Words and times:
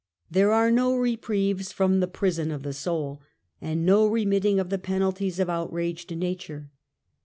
There 0.31 0.51
are 0.51 0.71
no 0.71 0.95
reprieves 0.95 1.71
from 1.71 1.99
the 1.99 2.07
prison 2.07 2.49
of 2.49 2.63
the 2.63 2.73
soul. 2.73 3.21
And 3.61 3.85
no 3.85 4.07
remitting 4.07 4.59
of 4.59 4.71
the 4.71 4.79
penalties 4.79 5.37
of 5.39 5.47
outraged 5.47 6.09
nature. 6.15 6.71